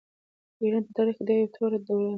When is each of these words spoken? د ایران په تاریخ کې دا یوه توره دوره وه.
د 0.57 0.59
ایران 0.65 0.83
په 0.87 0.91
تاریخ 0.97 1.15
کې 1.17 1.25
دا 1.27 1.33
یوه 1.37 1.51
توره 1.55 1.77
دوره 1.87 2.03
وه. 2.05 2.09